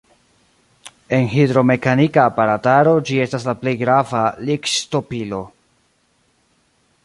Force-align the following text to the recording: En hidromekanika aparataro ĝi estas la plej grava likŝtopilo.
En 1.17 1.27
hidromekanika 1.33 2.23
aparataro 2.31 2.95
ĝi 3.09 3.19
estas 3.27 3.47
la 3.49 3.57
plej 3.61 3.77
grava 3.85 4.23
likŝtopilo. 4.49 5.43